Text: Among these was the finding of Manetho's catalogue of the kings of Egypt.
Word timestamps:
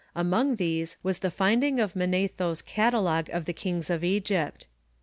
Among 0.15 0.55
these 0.55 0.97
was 1.03 1.19
the 1.19 1.29
finding 1.29 1.79
of 1.79 1.93
Manetho's 1.95 2.63
catalogue 2.63 3.29
of 3.29 3.45
the 3.45 3.53
kings 3.53 3.91
of 3.91 4.03
Egypt. 4.03 4.65